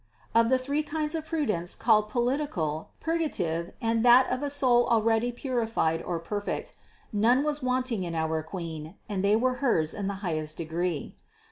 535. 0.33 0.43
Of 0.45 0.49
the 0.49 0.65
three 0.65 0.81
kinds 0.81 1.13
of 1.13 1.25
prudence 1.27 1.75
called 1.75 2.09
political, 2.09 2.89
purgative 2.99 3.71
and 3.79 4.03
that 4.03 4.27
of 4.31 4.41
a 4.41 4.49
soul 4.49 4.87
already 4.87 5.31
purified 5.31 6.01
or 6.01 6.17
perfect, 6.17 6.73
none 7.13 7.43
was 7.43 7.61
wanting 7.61 8.01
in 8.01 8.15
our 8.15 8.41
Queen 8.41 8.95
and 9.07 9.23
they 9.23 9.35
were 9.35 9.57
hers 9.61 9.93
in 9.93 10.07
the 10.07 10.15
highest 10.25 10.57
degree. 10.57 11.13